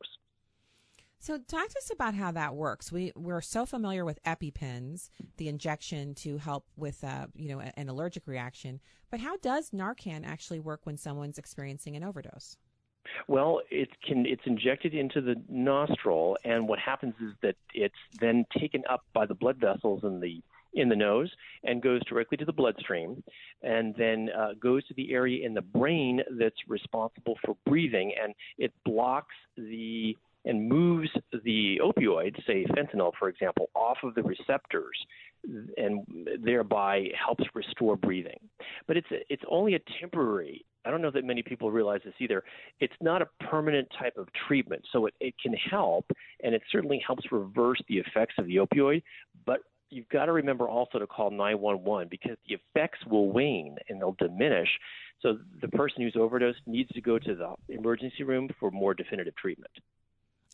So, 1.18 1.38
talk 1.38 1.68
to 1.68 1.78
us 1.78 1.90
about 1.92 2.14
how 2.14 2.30
that 2.32 2.54
works. 2.54 2.92
We 2.92 3.12
we're 3.16 3.40
so 3.40 3.66
familiar 3.66 4.04
with 4.04 4.22
EpiPens, 4.24 5.10
the 5.38 5.48
injection 5.48 6.14
to 6.16 6.38
help 6.38 6.66
with 6.76 7.02
uh, 7.02 7.26
you 7.34 7.48
know 7.48 7.60
an 7.60 7.88
allergic 7.88 8.26
reaction. 8.26 8.80
But 9.10 9.20
how 9.20 9.36
does 9.38 9.70
Narcan 9.70 10.24
actually 10.24 10.60
work 10.60 10.80
when 10.84 10.96
someone's 10.96 11.38
experiencing 11.38 11.96
an 11.96 12.04
overdose? 12.04 12.56
Well, 13.28 13.60
it 13.70 13.88
can 14.06 14.26
it's 14.26 14.42
injected 14.46 14.94
into 14.94 15.20
the 15.20 15.36
nostril, 15.48 16.36
and 16.44 16.68
what 16.68 16.78
happens 16.78 17.14
is 17.20 17.32
that 17.42 17.56
it's 17.74 17.94
then 18.20 18.46
taken 18.58 18.82
up 18.88 19.04
by 19.12 19.26
the 19.26 19.34
blood 19.34 19.56
vessels 19.58 20.02
in 20.04 20.20
the 20.20 20.42
in 20.74 20.88
the 20.88 20.96
nose 20.96 21.30
and 21.64 21.82
goes 21.82 22.04
directly 22.04 22.36
to 22.36 22.44
the 22.44 22.52
bloodstream, 22.52 23.22
and 23.62 23.94
then 23.96 24.28
uh, 24.38 24.52
goes 24.60 24.86
to 24.86 24.94
the 24.94 25.12
area 25.12 25.44
in 25.44 25.54
the 25.54 25.62
brain 25.62 26.20
that's 26.38 26.56
responsible 26.68 27.36
for 27.44 27.56
breathing, 27.64 28.12
and 28.22 28.34
it 28.58 28.72
blocks 28.84 29.34
the 29.56 30.16
and 30.44 30.68
moves 30.68 31.10
the 31.44 31.80
opioid, 31.82 32.36
say 32.46 32.64
fentanyl, 32.66 33.12
for 33.18 33.28
example, 33.28 33.68
off 33.74 33.98
of 34.04 34.14
the 34.14 34.22
receptors 34.22 34.96
and 35.76 36.04
thereby 36.42 37.08
helps 37.14 37.44
restore 37.54 37.96
breathing. 37.96 38.38
But 38.86 38.96
it's 38.96 39.08
it's 39.28 39.42
only 39.48 39.74
a 39.74 39.80
temporary. 40.00 40.64
I 40.86 40.90
don't 40.90 41.02
know 41.02 41.10
that 41.10 41.24
many 41.24 41.42
people 41.42 41.70
realize 41.70 42.00
this 42.04 42.14
either. 42.20 42.44
It's 42.78 42.94
not 43.00 43.20
a 43.20 43.26
permanent 43.50 43.88
type 43.98 44.16
of 44.16 44.28
treatment, 44.46 44.84
so 44.92 45.06
it, 45.06 45.14
it 45.20 45.34
can 45.42 45.52
help, 45.52 46.06
and 46.42 46.54
it 46.54 46.62
certainly 46.70 47.02
helps 47.04 47.24
reverse 47.32 47.82
the 47.88 47.98
effects 47.98 48.34
of 48.38 48.46
the 48.46 48.56
opioid. 48.56 49.02
But 49.44 49.60
you've 49.90 50.08
got 50.08 50.26
to 50.26 50.32
remember 50.32 50.68
also 50.68 50.98
to 50.98 51.06
call 51.06 51.30
911 51.30 52.08
because 52.10 52.36
the 52.48 52.54
effects 52.54 52.98
will 53.06 53.30
wane 53.30 53.76
and 53.88 54.00
they'll 54.00 54.16
diminish. 54.18 54.68
So 55.22 55.38
the 55.60 55.68
person 55.68 56.02
who's 56.02 56.16
overdosed 56.16 56.60
needs 56.66 56.90
to 56.90 57.00
go 57.00 57.18
to 57.18 57.34
the 57.34 57.74
emergency 57.74 58.22
room 58.22 58.48
for 58.60 58.70
more 58.70 58.94
definitive 58.94 59.34
treatment. 59.36 59.72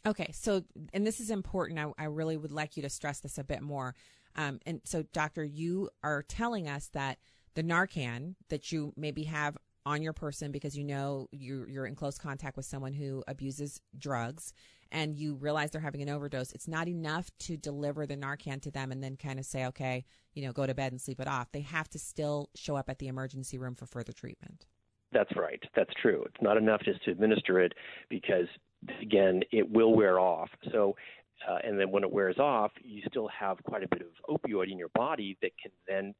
Okay, 0.05 0.31
so 0.33 0.65
and 0.93 1.07
this 1.07 1.21
is 1.21 1.31
important. 1.31 1.79
I, 1.79 1.91
I 1.97 2.05
really 2.07 2.37
would 2.37 2.53
like 2.53 2.77
you 2.77 2.83
to 2.83 2.91
stress 2.91 3.21
this 3.21 3.39
a 3.39 3.45
bit 3.45 3.63
more. 3.63 3.95
Um, 4.35 4.61
and 4.67 4.81
so, 4.85 5.03
doctor, 5.13 5.45
you 5.45 5.91
are 6.03 6.23
telling 6.23 6.69
us 6.69 6.89
that 6.89 7.19
the 7.55 7.63
Narcan 7.63 8.35
that 8.49 8.73
you 8.73 8.93
maybe 8.97 9.25
have 9.25 9.57
on 9.85 10.03
your 10.03 10.13
person 10.13 10.53
because 10.53 10.77
you 10.77 10.85
know 10.85 11.29
you're, 11.33 11.69
you're 11.69 11.87
in 11.87 11.95
close 11.95 12.19
contact 12.19 12.57
with 12.57 12.67
someone 12.67 12.93
who 12.93 13.23
abuses 13.27 13.81
drugs 13.99 14.53
and 14.93 15.17
you 15.17 15.35
realize 15.35 15.71
they're 15.71 15.81
having 15.81 16.03
an 16.03 16.11
overdose, 16.11 16.53
it's 16.53 16.69
not 16.69 16.87
enough 16.87 17.31
to 17.41 17.57
deliver 17.57 18.07
the 18.07 18.17
Narcan 18.17 18.61
to 18.63 18.71
them 18.71 18.93
and 18.93 19.03
then 19.03 19.17
kind 19.17 19.39
of 19.39 19.47
say, 19.47 19.67
okay, 19.67 20.05
you 20.35 20.45
know, 20.45 20.53
go 20.53 20.67
to 20.67 20.75
bed 20.75 20.93
and 20.93 21.01
sleep 21.01 21.19
it 21.19 21.27
off. 21.27 21.51
They 21.51 21.63
have 21.63 21.89
to 21.91 21.99
still 21.99 22.51
show 22.55 22.77
up 22.77 22.91
at 22.91 22.99
the 22.99 23.09
emergency 23.09 23.59
room 23.59 23.75
for 23.75 23.87
further 23.87 24.13
treatment. 24.13 24.67
That's 25.11 25.35
right. 25.37 25.63
That's 25.75 25.93
true. 26.01 26.23
It's 26.27 26.43
not 26.43 26.57
enough 26.57 26.83
just 26.85 27.03
to 27.05 27.11
administer 27.11 27.61
it 27.61 27.73
because, 28.09 28.47
again, 29.01 29.43
it 29.51 29.71
will 29.71 29.95
wear 29.95 30.21
off. 30.21 30.49
So, 30.71 30.95
uh, 31.49 31.59
and 31.65 31.79
then 31.79 31.91
when 31.91 32.05
it 32.05 32.13
wears 32.13 32.39
off, 32.39 32.73
you 32.83 33.03
still 33.09 33.29
have 33.29 33.63
quite 33.65 33.83
a 33.83 33.89
bit 33.89 34.03
of 34.03 34.41
opioid 34.41 34.71
in 34.71 34.79
your 34.79 34.91
body 34.95 35.37
that 35.43 35.53
can 35.61 35.73
then 35.89 36.15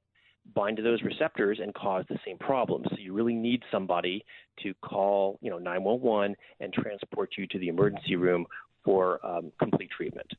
bind 0.55 0.77
to 0.77 0.83
those 0.83 1.03
receptors 1.03 1.59
and 1.63 1.75
cause 1.75 2.05
the 2.09 2.19
same 2.25 2.39
problem. 2.39 2.83
So 2.91 2.97
you 2.99 3.13
really 3.13 3.35
need 3.35 3.63
somebody 3.71 4.25
to 4.63 4.75
call, 4.83 5.39
you 5.41 5.51
know, 5.51 5.59
911 5.59 6.37
and 6.61 6.73
transport 6.73 7.31
you 7.39 7.47
to 7.49 7.59
the 7.59 7.69
emergency 7.69 8.17
room 8.17 8.47
for 8.85 9.25
um, 9.25 9.53
complete 9.59 9.91
treatment. 9.91 10.31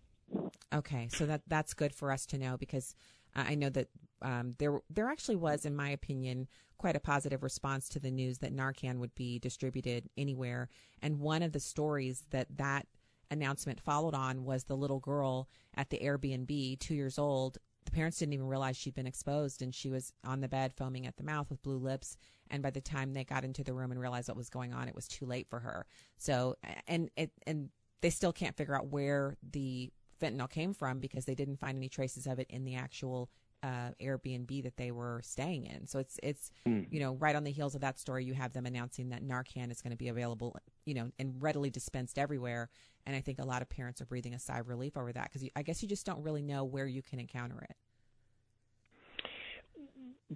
Okay, 0.73 1.07
so 1.11 1.25
that 1.25 1.41
that's 1.47 1.73
good 1.73 1.93
for 1.93 2.11
us 2.11 2.25
to 2.27 2.37
know 2.37 2.57
because 2.57 2.95
I 3.35 3.55
know 3.55 3.69
that 3.69 3.87
um, 4.21 4.55
there 4.57 4.79
there 4.89 5.09
actually 5.09 5.35
was, 5.35 5.65
in 5.65 5.75
my 5.75 5.89
opinion, 5.89 6.47
quite 6.77 6.95
a 6.95 6.99
positive 6.99 7.43
response 7.43 7.87
to 7.89 7.99
the 7.99 8.11
news 8.11 8.39
that 8.39 8.55
Narcan 8.55 8.97
would 8.97 9.13
be 9.15 9.39
distributed 9.39 10.09
anywhere. 10.17 10.69
And 11.01 11.19
one 11.19 11.43
of 11.43 11.51
the 11.51 11.59
stories 11.59 12.23
that 12.31 12.47
that 12.57 12.87
announcement 13.29 13.79
followed 13.79 14.13
on 14.13 14.43
was 14.43 14.63
the 14.63 14.77
little 14.77 14.99
girl 14.99 15.47
at 15.75 15.89
the 15.89 15.99
Airbnb, 15.99 16.79
two 16.79 16.95
years 16.95 17.17
old, 17.17 17.57
the 17.85 17.91
parents 17.91 18.19
didn't 18.19 18.33
even 18.33 18.47
realize 18.47 18.77
she'd 18.77 18.95
been 18.95 19.07
exposed 19.07 19.61
and 19.61 19.73
she 19.73 19.89
was 19.89 20.13
on 20.25 20.41
the 20.41 20.47
bed 20.47 20.73
foaming 20.73 21.05
at 21.05 21.17
the 21.17 21.23
mouth 21.23 21.49
with 21.49 21.63
blue 21.63 21.77
lips. 21.77 22.17
And 22.49 22.61
by 22.61 22.69
the 22.69 22.81
time 22.81 23.13
they 23.13 23.23
got 23.23 23.43
into 23.43 23.63
the 23.63 23.73
room 23.73 23.91
and 23.91 23.99
realized 23.99 24.27
what 24.27 24.37
was 24.37 24.49
going 24.49 24.73
on 24.73 24.87
it 24.87 24.95
was 24.95 25.07
too 25.07 25.25
late 25.25 25.47
for 25.49 25.59
her. 25.59 25.85
So 26.17 26.55
and 26.87 27.09
it 27.15 27.31
and 27.47 27.69
they 28.01 28.09
still 28.09 28.33
can't 28.33 28.57
figure 28.57 28.75
out 28.75 28.87
where 28.87 29.37
the 29.51 29.91
fentanyl 30.21 30.49
came 30.49 30.73
from 30.73 30.99
because 30.99 31.25
they 31.25 31.35
didn't 31.35 31.59
find 31.59 31.77
any 31.77 31.89
traces 31.89 32.27
of 32.27 32.39
it 32.39 32.47
in 32.49 32.65
the 32.65 32.75
actual 32.75 33.29
uh, 33.63 33.91
Airbnb 34.01 34.63
that 34.63 34.75
they 34.75 34.91
were 34.91 35.21
staying 35.23 35.65
in. 35.65 35.87
So 35.87 35.99
it's 35.99 36.19
it's 36.21 36.51
mm. 36.67 36.85
you 36.91 36.99
know 36.99 37.15
right 37.15 37.35
on 37.35 37.43
the 37.43 37.51
heels 37.51 37.75
of 37.75 37.81
that 37.81 37.97
story, 37.97 38.25
you 38.25 38.33
have 38.33 38.51
them 38.53 38.65
announcing 38.65 39.09
that 39.09 39.25
Narcan 39.25 39.71
is 39.71 39.81
going 39.81 39.91
to 39.91 39.97
be 39.97 40.09
available, 40.09 40.55
you 40.85 40.93
know, 40.93 41.09
and 41.17 41.41
readily 41.41 41.69
dispensed 41.69 42.19
everywhere. 42.19 42.69
And 43.05 43.15
I 43.15 43.21
think 43.21 43.39
a 43.39 43.45
lot 43.45 43.61
of 43.61 43.69
parents 43.69 44.01
are 44.01 44.05
breathing 44.05 44.33
a 44.33 44.39
sigh 44.39 44.59
of 44.59 44.67
relief 44.67 44.97
over 44.97 45.11
that 45.13 45.31
because 45.31 45.47
I 45.55 45.63
guess 45.63 45.81
you 45.81 45.87
just 45.87 46.05
don't 46.05 46.21
really 46.21 46.41
know 46.41 46.65
where 46.65 46.85
you 46.85 47.01
can 47.01 47.19
encounter 47.19 47.65
it. 47.69 47.75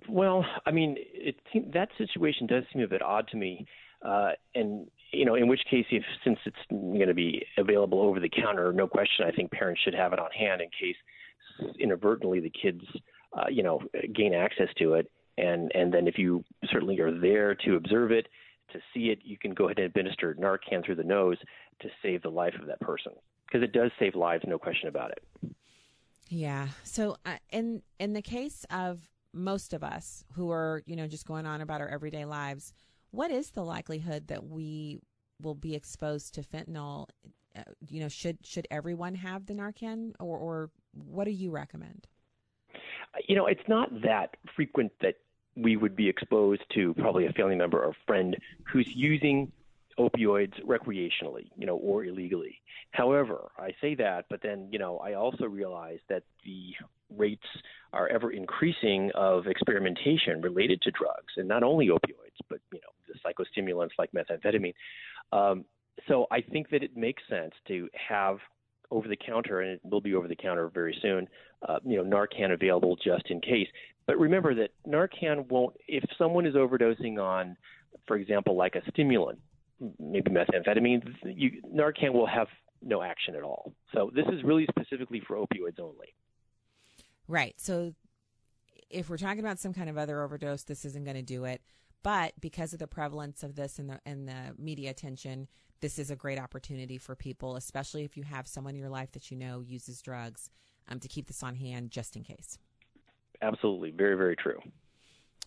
Well, 0.08 0.46
I 0.66 0.72
mean, 0.72 0.96
it 0.98 1.36
that 1.74 1.90
situation 1.98 2.48
does 2.48 2.64
seem 2.72 2.82
a 2.82 2.88
bit 2.88 3.02
odd 3.02 3.28
to 3.30 3.38
me, 3.38 3.66
uh, 4.06 4.32
and 4.56 4.88
you 5.12 5.26
know, 5.26 5.36
in 5.36 5.48
which 5.48 5.62
case, 5.70 5.86
if 5.92 6.04
since 6.24 6.40
it's 6.46 6.56
going 6.70 7.08
to 7.08 7.14
be 7.14 7.46
available 7.58 8.02
over 8.02 8.22
the 8.22 8.30
counter, 8.30 8.72
no 8.72 8.88
question, 8.88 9.26
I 9.28 9.32
think 9.32 9.52
parents 9.52 9.82
should 9.84 9.96
have 9.96 10.14
it 10.14 10.20
on 10.20 10.32
hand 10.32 10.62
in 10.62 10.70
case 10.70 10.96
inadvertently 11.80 12.40
the 12.40 12.52
kids 12.52 12.84
uh, 13.34 13.46
you 13.50 13.64
know, 13.64 13.82
gain 14.14 14.34
access 14.34 14.70
to 14.78 14.94
it. 14.94 15.10
And, 15.38 15.72
and 15.76 15.94
then 15.94 16.08
if 16.08 16.18
you 16.18 16.44
certainly 16.72 17.00
are 17.00 17.12
there 17.12 17.54
to 17.56 17.76
observe 17.76 18.12
it, 18.12 18.28
to 18.72 18.80
see 18.94 19.10
it, 19.10 19.20
you 19.24 19.38
can 19.38 19.54
go 19.54 19.66
ahead 19.66 19.78
and 19.78 19.86
administer 19.86 20.36
Narcan 20.36 20.86
through 20.86 20.96
the 20.96 21.04
nose 21.04 21.38
to 21.82 21.90
save 22.02 22.22
the 22.22 22.30
life 22.30 22.54
of 22.60 22.68
that 22.68 22.80
person 22.82 23.14
because 23.46 23.64
it 23.64 23.72
does 23.72 23.92
save 24.00 24.16
lives, 24.16 24.44
no 24.48 24.58
question 24.58 24.90
about 24.90 25.12
it. 25.12 25.56
Yeah. 26.30 26.68
So, 26.84 27.16
uh, 27.26 27.38
in 27.52 27.82
in 28.00 28.14
the 28.14 28.22
case 28.22 28.66
of 28.70 29.08
most 29.34 29.74
of 29.74 29.84
us 29.84 30.26
who 30.34 30.52
are, 30.52 30.84
you 30.86 30.96
know, 30.96 31.08
just 31.08 31.26
going 31.26 31.46
on 31.46 31.62
about 31.62 31.80
our 31.80 31.88
everyday 31.88 32.26
lives, 32.26 32.74
what 33.12 33.32
is 33.32 33.52
the 33.52 33.64
likelihood 33.64 34.28
that 34.28 34.46
we 34.46 35.00
will 35.42 35.56
be 35.56 35.76
exposed 35.76 36.34
to 36.36 36.42
fentanyl? 36.42 37.08
Uh, 37.56 37.62
you 37.88 38.02
know, 38.02 38.10
should 38.10 38.40
should 38.46 38.68
everyone 38.70 39.16
have 39.16 39.46
the 39.46 39.54
Narcan, 39.54 40.14
or 40.20 40.38
or 40.38 40.70
what 40.92 41.26
do 41.26 41.32
you 41.32 41.52
recommend? 41.52 42.08
You 43.28 43.36
know, 43.36 43.48
it's 43.48 43.68
not 43.68 43.90
that 44.02 44.38
frequent 44.56 44.92
that 45.02 45.16
we 45.56 45.76
would 45.76 45.96
be 45.96 46.08
exposed 46.08 46.62
to 46.76 46.94
probably 46.96 47.26
a 47.26 47.34
family 47.34 47.56
member 47.56 47.84
or 47.84 47.94
friend 48.06 48.38
who's 48.72 48.88
using 48.96 49.52
opioids 50.00 50.54
recreationally, 50.64 51.50
you 51.58 51.66
know, 51.66 51.78
or 51.78 52.06
illegally. 52.06 52.62
However, 52.92 53.50
I 53.58 53.72
say 53.82 53.96
that, 53.96 54.26
but 54.30 54.42
then, 54.44 54.70
you 54.72 54.78
know, 54.78 54.98
I 55.00 55.16
also 55.16 55.46
realize 55.46 56.00
that 56.10 56.24
the 56.46 56.76
rates 57.16 57.48
are 57.94 58.08
ever 58.08 58.32
increasing 58.32 59.12
of 59.16 59.48
experimentation 59.48 60.42
related 60.42 60.82
to 60.84 60.92
drugs, 60.92 61.34
and 61.38 61.48
not 61.48 61.64
only 61.64 61.88
opioids, 61.88 62.38
but 62.50 62.60
you 62.72 62.80
know, 62.80 63.14
the 63.14 63.20
psychostimulants 63.20 63.92
like 63.98 64.12
methamphetamine. 64.12 64.74
Um, 65.32 65.66
so 66.08 66.28
I 66.32 66.42
think 66.42 66.70
that 66.70 66.84
it 66.84 66.96
makes 66.96 67.24
sense 67.28 67.54
to 67.68 67.90
have 68.08 68.38
over 68.92 69.08
the 69.08 69.18
counter, 69.18 69.62
and 69.62 69.72
it 69.72 69.82
will 69.84 70.02
be 70.02 70.16
over 70.16 70.28
the 70.28 70.36
counter 70.36 70.70
very 70.70 70.98
soon. 71.02 71.28
Uh, 71.68 71.80
you 71.86 72.02
know, 72.02 72.04
Narcan 72.04 72.54
available 72.54 72.96
just 72.96 73.30
in 73.30 73.42
case. 73.42 73.68
But 74.06 74.18
remember 74.18 74.56
that 74.56 74.70
Narcan 74.88 75.50
won't. 75.50 75.76
If 75.88 76.04
someone 76.18 76.46
is 76.46 76.56
overdosing 76.56 77.22
on, 77.22 77.58
for 78.08 78.16
example, 78.16 78.56
like 78.56 78.76
a 78.76 78.82
stimulant, 78.92 79.40
maybe 80.00 80.32
methamphetamine, 80.32 81.04
you, 81.26 81.62
Narcan 81.74 82.14
will 82.14 82.28
have 82.28 82.48
no 82.82 83.02
action 83.02 83.36
at 83.36 83.44
all. 83.44 83.74
So 83.94 84.12
this 84.14 84.26
is 84.28 84.44
really 84.44 84.68
specifically 84.70 85.22
for 85.28 85.36
opioids 85.36 85.80
only. 85.80 86.14
Right. 87.28 87.56
So 87.58 87.94
if 88.90 89.10
we're 89.10 89.18
talking 89.18 89.40
about 89.40 89.60
some 89.60 89.74
kind 89.74 89.90
of 89.90 89.98
other 89.98 90.22
overdose, 90.22 90.64
this 90.64 90.86
isn't 90.86 91.04
going 91.04 91.18
to 91.18 91.22
do 91.22 91.46
it. 91.46 91.62
But 92.04 92.34
because 92.40 92.74
of 92.74 92.80
the 92.80 92.88
prevalence 92.88 93.44
of 93.44 93.56
this 93.56 93.80
and 93.80 93.90
the 93.90 94.00
and 94.06 94.28
the 94.28 94.54
media 94.58 94.92
attention, 94.92 95.48
this 95.80 96.00
is 96.00 96.12
a 96.12 96.16
great 96.16 96.40
opportunity 96.40 96.98
for 96.98 97.16
people, 97.16 97.56
especially 97.56 98.04
if 98.04 98.18
you 98.18 98.24
have 98.24 98.48
someone 98.48 98.74
in 98.74 98.80
your 98.80 98.90
life 98.90 99.12
that 99.12 99.32
you 99.32 99.38
know 99.38 99.62
uses 99.62 100.02
drugs, 100.02 100.50
um, 100.90 101.00
to 101.00 101.08
keep 101.08 101.28
this 101.28 101.44
on 101.44 101.56
hand 101.56 101.92
just 101.92 102.16
in 102.16 102.24
case. 102.24 102.58
Absolutely, 103.42 103.92
very 103.92 104.16
very 104.16 104.36
true. 104.36 104.60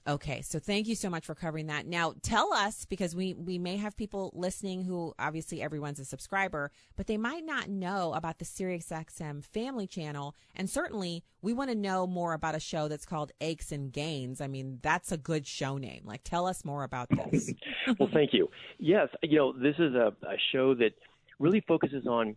Okay, 0.09 0.40
so 0.40 0.59
thank 0.59 0.88
you 0.88 0.95
so 0.95 1.11
much 1.11 1.26
for 1.26 1.35
covering 1.35 1.66
that. 1.66 1.87
Now, 1.87 2.14
tell 2.23 2.52
us 2.54 2.87
because 2.87 3.14
we 3.14 3.35
we 3.35 3.59
may 3.59 3.76
have 3.76 3.97
people 3.97 4.33
listening 4.35 4.85
who 4.85 5.14
obviously 5.19 5.61
everyone's 5.61 6.00
a 6.00 6.04
subscriber, 6.04 6.71
but 6.97 7.07
they 7.07 7.19
might 7.19 7.45
not 7.45 7.69
know 7.69 8.14
about 8.14 8.38
the 8.38 8.47
SiriusXM 8.47 9.45
Family 9.45 9.87
Channel, 9.87 10.35
and 10.57 10.71
certainly 10.71 11.23
we 11.42 11.52
want 11.52 11.71
to 11.71 11.76
know 11.76 12.07
more 12.07 12.33
about 12.33 12.54
a 12.54 12.61
show 12.61 12.88
that's 12.88 13.04
called 13.04 13.33
Aches 13.42 13.73
and 13.73 13.92
Gains. 13.92 14.40
I 14.40 14.47
mean, 14.47 14.78
that's 14.83 15.12
a 15.12 15.19
good 15.19 15.47
show 15.47 15.76
name. 15.76 16.02
Like, 16.04 16.25
tell 16.25 16.47
us 16.47 16.64
more 16.64 16.83
about 16.83 17.09
this. 17.11 17.52
well, 17.99 18.09
thank 18.12 18.33
you. 18.33 18.49
Yes, 18.78 19.09
you 19.23 19.38
know, 19.38 19.52
this 19.52 19.75
is 19.78 19.95
a, 19.95 20.14
a 20.23 20.37
show 20.50 20.75
that 20.76 20.92
really 21.38 21.61
focuses 21.69 22.07
on 22.07 22.37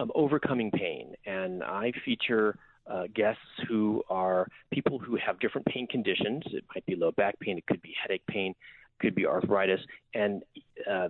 um, 0.00 0.10
overcoming 0.16 0.72
pain, 0.72 1.14
and 1.26 1.62
I 1.62 1.92
feature 2.04 2.58
uh, 2.90 3.04
guests 3.14 3.40
who 3.68 4.02
are 4.08 4.46
people 4.72 4.98
who 4.98 5.16
have 5.16 5.38
different 5.40 5.66
pain 5.66 5.86
conditions. 5.86 6.42
It 6.46 6.64
might 6.74 6.84
be 6.86 6.96
low 6.96 7.12
back 7.12 7.38
pain, 7.40 7.58
it 7.58 7.66
could 7.66 7.82
be 7.82 7.94
headache 8.00 8.26
pain, 8.26 8.52
it 8.52 9.02
could 9.02 9.14
be 9.14 9.26
arthritis, 9.26 9.80
and 10.14 10.42
uh, 10.90 11.08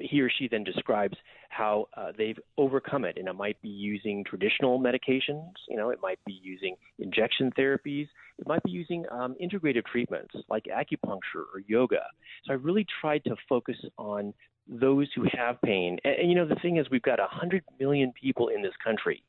he 0.00 0.20
or 0.20 0.30
she 0.30 0.48
then 0.48 0.64
describes 0.64 1.16
how 1.48 1.86
uh, 1.96 2.12
they've 2.16 2.38
overcome 2.58 3.04
it, 3.04 3.16
and 3.16 3.28
it 3.28 3.34
might 3.34 3.60
be 3.62 3.68
using 3.68 4.24
traditional 4.24 4.80
medications. 4.80 5.52
You 5.68 5.76
know, 5.76 5.90
it 5.90 6.00
might 6.02 6.18
be 6.26 6.38
using 6.42 6.74
injection 6.98 7.52
therapies. 7.56 8.08
It 8.38 8.46
might 8.46 8.62
be 8.64 8.72
using 8.72 9.04
um, 9.10 9.36
integrative 9.40 9.84
treatments 9.86 10.34
like 10.48 10.64
acupuncture 10.64 11.44
or 11.54 11.60
yoga. 11.66 12.02
So 12.44 12.52
I 12.52 12.56
really 12.56 12.86
tried 13.00 13.22
to 13.24 13.36
focus 13.48 13.76
on 13.98 14.34
those 14.66 15.08
who 15.14 15.24
have 15.32 15.60
pain. 15.62 15.98
And, 16.04 16.14
and 16.16 16.28
you 16.28 16.34
know, 16.34 16.46
the 16.46 16.56
thing 16.56 16.78
is, 16.78 16.86
we've 16.90 17.02
got 17.02 17.20
100 17.20 17.62
million 17.78 18.12
people 18.20 18.48
in 18.48 18.62
this 18.62 18.74
country 18.82 19.22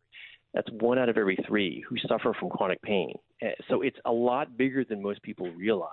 that's 0.55 0.69
one 0.71 0.97
out 0.97 1.09
of 1.09 1.17
every 1.17 1.37
three 1.47 1.83
who 1.87 1.97
suffer 2.07 2.33
from 2.39 2.49
chronic 2.49 2.81
pain. 2.81 3.13
Eh, 3.41 3.51
so 3.69 3.81
it's 3.81 3.97
a 4.05 4.11
lot 4.11 4.57
bigger 4.57 4.85
than 4.85 5.03
most 5.03 5.21
people 5.21 5.51
realize. 5.51 5.91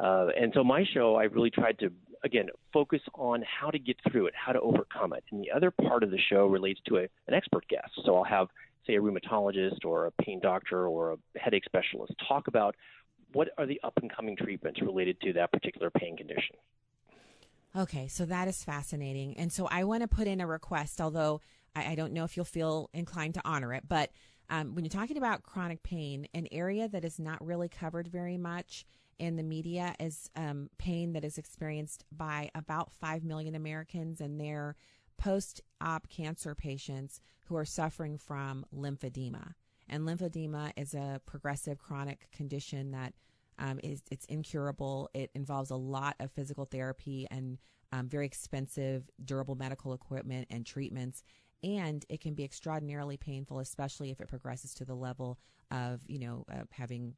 Uh, 0.00 0.28
and 0.40 0.52
so 0.54 0.62
my 0.62 0.84
show, 0.94 1.16
I 1.16 1.24
really 1.24 1.50
tried 1.50 1.76
to, 1.80 1.90
again, 2.22 2.46
focus 2.72 3.00
on 3.14 3.42
how 3.42 3.70
to 3.70 3.78
get 3.80 3.96
through 4.10 4.28
it, 4.28 4.34
how 4.36 4.52
to 4.52 4.60
overcome 4.60 5.12
it. 5.12 5.24
And 5.32 5.42
the 5.42 5.50
other 5.50 5.72
part 5.72 6.04
of 6.04 6.12
the 6.12 6.20
show 6.30 6.46
relates 6.46 6.80
to 6.86 6.98
a, 6.98 7.02
an 7.26 7.34
expert 7.34 7.66
guest. 7.68 7.90
So 8.06 8.16
I'll 8.16 8.24
have, 8.24 8.46
say, 8.86 8.94
a 8.94 9.00
rheumatologist 9.00 9.84
or 9.84 10.06
a 10.06 10.12
pain 10.22 10.38
doctor 10.40 10.86
or 10.86 11.12
a 11.12 11.16
headache 11.36 11.64
specialist 11.64 12.12
talk 12.28 12.46
about 12.46 12.76
what 13.32 13.48
are 13.58 13.66
the 13.66 13.80
up 13.82 13.94
and 14.00 14.14
coming 14.14 14.36
treatments 14.36 14.80
related 14.80 15.20
to 15.22 15.32
that 15.32 15.50
particular 15.52 15.90
pain 15.90 16.16
condition. 16.16 16.54
Okay, 17.76 18.06
so 18.06 18.24
that 18.24 18.46
is 18.48 18.62
fascinating. 18.64 19.36
And 19.36 19.52
so 19.52 19.66
I 19.66 19.84
want 19.84 20.02
to 20.02 20.08
put 20.08 20.26
in 20.28 20.40
a 20.40 20.46
request, 20.46 21.00
although 21.00 21.40
I, 21.78 21.92
I 21.92 21.94
don't 21.94 22.12
know 22.12 22.24
if 22.24 22.36
you'll 22.36 22.44
feel 22.44 22.90
inclined 22.92 23.34
to 23.34 23.42
honor 23.44 23.72
it, 23.74 23.84
but 23.88 24.10
um, 24.50 24.74
when 24.74 24.84
you're 24.84 24.90
talking 24.90 25.18
about 25.18 25.42
chronic 25.42 25.82
pain, 25.82 26.26
an 26.34 26.48
area 26.50 26.88
that 26.88 27.04
is 27.04 27.18
not 27.18 27.44
really 27.44 27.68
covered 27.68 28.08
very 28.08 28.38
much 28.38 28.86
in 29.18 29.36
the 29.36 29.42
media 29.42 29.94
is 29.98 30.30
um, 30.36 30.70
pain 30.78 31.12
that 31.12 31.24
is 31.24 31.38
experienced 31.38 32.04
by 32.12 32.50
about 32.54 32.92
5 32.92 33.24
million 33.24 33.54
Americans 33.54 34.20
and 34.20 34.40
their 34.40 34.76
post 35.18 35.60
op 35.80 36.08
cancer 36.08 36.54
patients 36.54 37.20
who 37.46 37.56
are 37.56 37.64
suffering 37.64 38.16
from 38.16 38.64
lymphedema. 38.74 39.54
And 39.88 40.06
lymphedema 40.06 40.72
is 40.76 40.94
a 40.94 41.20
progressive 41.26 41.78
chronic 41.78 42.28
condition 42.30 42.92
that 42.92 43.14
um, 43.58 43.80
is 43.82 44.02
it's 44.10 44.26
incurable. 44.26 45.10
It 45.14 45.30
involves 45.34 45.70
a 45.70 45.76
lot 45.76 46.14
of 46.20 46.30
physical 46.30 46.64
therapy 46.64 47.26
and 47.30 47.58
um, 47.90 48.08
very 48.08 48.26
expensive 48.26 49.10
durable 49.24 49.56
medical 49.56 49.94
equipment 49.94 50.46
and 50.50 50.64
treatments 50.64 51.22
and 51.62 52.04
it 52.08 52.20
can 52.20 52.34
be 52.34 52.44
extraordinarily 52.44 53.16
painful 53.16 53.58
especially 53.58 54.10
if 54.10 54.20
it 54.20 54.28
progresses 54.28 54.74
to 54.74 54.84
the 54.84 54.94
level 54.94 55.38
of 55.70 56.00
you 56.06 56.18
know 56.18 56.44
uh, 56.52 56.62
having 56.70 57.14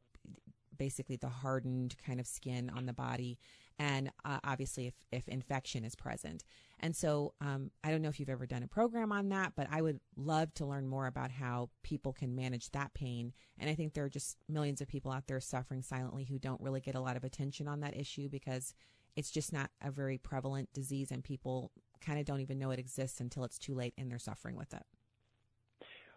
basically 0.81 1.17
the 1.17 1.29
hardened 1.29 1.95
kind 2.07 2.19
of 2.19 2.27
skin 2.27 2.71
on 2.75 2.87
the 2.87 2.93
body 2.93 3.39
and 3.79 4.11
uh, 4.25 4.39
obviously 4.45 4.87
if, 4.87 4.95
if 5.13 5.29
infection 5.29 5.85
is 5.85 5.95
present. 5.95 6.43
And 6.81 6.97
so 6.97 7.35
um, 7.43 7.71
i 7.85 7.91
don't 7.91 8.01
know 8.01 8.09
if 8.09 8.19
you've 8.19 8.31
ever 8.31 8.47
done 8.47 8.63
a 8.63 8.67
program 8.67 9.13
on 9.13 9.29
that 9.29 9.53
but 9.55 9.67
i 9.71 9.83
would 9.83 10.01
love 10.17 10.53
to 10.55 10.65
learn 10.65 10.89
more 10.89 11.07
about 11.07 11.31
how 11.31 11.69
people 11.83 12.15
can 12.15 12.35
manage 12.35 12.71
that 12.71 12.95
pain. 12.95 13.35
And 13.59 13.69
i 13.69 13.75
think 13.75 13.93
there 13.93 14.05
are 14.05 14.09
just 14.09 14.39
millions 14.49 14.81
of 14.81 14.89
people 14.89 15.13
out 15.13 15.27
there 15.27 15.39
suffering 15.41 15.83
silently 15.83 16.25
who 16.25 16.39
don't 16.39 16.63
really 16.63 16.81
get 16.81 16.95
a 16.95 17.01
lot 17.01 17.19
of 17.19 17.25
attention 17.25 17.69
on 17.69 17.81
that 17.81 17.95
issue 17.95 18.31
because 18.31 18.75
it's 19.17 19.31
just 19.31 19.53
not 19.53 19.71
a 19.83 19.91
very 19.91 20.17
prevalent 20.17 20.73
disease 20.73 21.11
and 21.11 21.23
people 21.23 21.73
kind 22.05 22.19
of 22.19 22.25
don't 22.25 22.41
even 22.41 22.59
know 22.59 22.71
it 22.71 22.79
exists 22.79 23.21
until 23.21 23.45
it's 23.45 23.59
too 23.59 23.75
late 23.75 23.95
and 23.99 24.11
they're 24.11 24.19
suffering 24.19 24.57
with 24.57 24.73
it. 24.73 24.83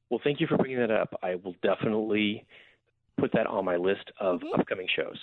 Well, 0.10 0.22
thank 0.24 0.40
you 0.40 0.48
for 0.48 0.58
bringing 0.58 0.80
that 0.80 0.92
up. 0.92 1.18
I 1.24 1.36
will 1.36 1.56
definitely 1.64 2.46
put 3.18 3.32
that 3.34 3.46
on 3.48 3.64
my 3.64 3.78
list 3.78 4.12
of 4.20 4.40
mm-hmm. 4.40 4.60
upcoming 4.60 4.88
shows. 4.96 5.18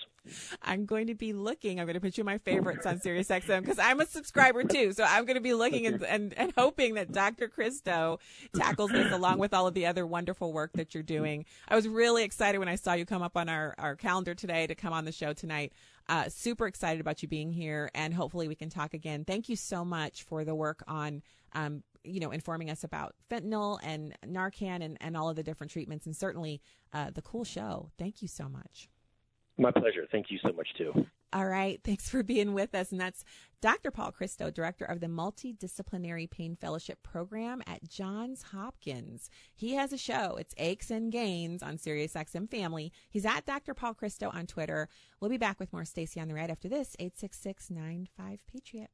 I'm 0.63 0.87
going 0.87 1.09
to 1.09 1.15
be 1.15 1.33
looking. 1.33 1.81
I'm 1.81 1.87
going 1.87 1.95
to 1.95 2.01
put 2.01 2.17
you 2.17 2.25
my 2.25 2.39
favorites 2.39 2.87
on 2.87 2.99
SiriusXM 3.05 3.61
because 3.61 3.79
I'm 3.79 4.01
a 4.01 4.07
subscriber 4.07 4.65
too. 4.65 4.93
So 4.93 5.05
I'm 5.05 5.25
going 5.25 5.37
to 5.37 5.41
be 5.41 5.55
looking 5.55 5.87
and, 5.87 6.03
and, 6.05 6.35
and 6.35 6.53
hoping 6.57 6.95
that 6.95 7.13
Dr. 7.13 7.49
Christo 7.49 8.19
tackles 8.55 8.91
this 8.93 9.13
along 9.13 9.39
with 9.39 9.53
all 9.53 9.67
of 9.67 9.75
the 9.75 9.87
other 9.87 10.07
wonderful 10.07 10.53
work 10.53 10.73
that 10.75 10.95
you're 10.95 11.03
doing. 11.03 11.45
I 11.69 11.75
was 11.75 11.89
really 11.89 12.23
excited 12.23 12.59
when 12.59 12.69
I 12.69 12.77
saw 12.77 12.93
you 12.93 13.07
come 13.07 13.23
up 13.23 13.37
on 13.37 13.49
our, 13.49 13.75
our 13.79 13.97
calendar 13.97 14.35
today 14.35 14.67
to 14.67 14.75
come 14.75 14.93
on 14.93 15.05
the 15.05 15.13
show 15.13 15.33
tonight. 15.33 15.73
Uh, 16.11 16.29
super 16.29 16.67
excited 16.67 17.01
about 17.01 17.23
you 17.23 17.29
being 17.29 17.53
here 17.53 17.89
and 17.95 18.13
hopefully 18.13 18.49
we 18.49 18.57
can 18.57 18.69
talk 18.69 18.95
again. 18.95 19.25
Thank 19.25 19.49
you 19.49 19.55
so 19.55 19.85
much 19.85 20.25
for 20.25 20.45
the 20.45 20.57
work 20.57 20.83
on 20.89 21.23
um, 21.53 21.85
you 22.05 22.21
know, 22.21 22.31
informing 22.31 22.71
us 22.71 22.85
about 22.85 23.15
fentanyl 23.31 23.79
and 23.83 24.17
Narcan 24.27 24.83
and, 24.83 24.97
and 25.01 25.17
all 25.17 25.29
of 25.29 25.37
the 25.37 25.43
different 25.43 25.71
treatments, 25.71 26.07
and 26.07 26.17
certainly 26.17 26.61
uh, 26.93 27.11
the 27.11 27.23
cool 27.23 27.45
show. 27.45 27.91
Thank 27.99 28.23
you 28.23 28.29
so 28.29 28.49
much. 28.49 28.89
My 29.59 29.71
pleasure. 29.71 30.07
Thank 30.11 30.31
you 30.31 30.39
so 30.45 30.53
much, 30.53 30.69
too. 30.79 31.07
All 31.33 31.47
right. 31.47 31.81
Thanks 31.85 32.09
for 32.11 32.23
being 32.25 32.55
with 32.55 32.75
us. 32.75 32.91
And 32.91 33.01
that's 33.01 33.25
Dr. 33.61 33.91
Paul 33.91 34.11
Christo, 34.11 34.51
director 34.51 34.85
of 34.85 35.01
the 35.01 35.07
Multidisciplinary 35.07 36.29
Pain 36.29 36.57
Fellowship 36.57 37.03
Program 37.03 37.63
at 37.67 37.89
Johns 37.89 38.43
Hopkins. 38.53 39.31
He 39.55 39.75
has 39.75 39.93
a 39.93 39.99
show. 39.99 40.37
It's 40.37 40.55
Aches 40.59 40.91
and 40.91 41.13
Gains 41.13 41.63
on 41.63 41.77
SiriusXM 41.77 42.51
Family. 42.51 42.93
He's 43.09 43.27
at 43.27 43.47
Dr. 43.47 43.75
Paul 43.75 43.95
Christo 43.95 44.31
on 44.31 44.47
Twitter. 44.47 44.89
We'll 45.21 45.31
be 45.31 45.37
back 45.37 45.61
with 45.61 45.73
more 45.73 45.85
Stacy 45.85 46.21
on 46.21 46.27
the 46.27 46.35
Right 46.35 46.51
after 46.51 46.69
this 46.69 46.97
866 46.99 47.71
95 47.71 48.41
Patriot. 48.51 48.91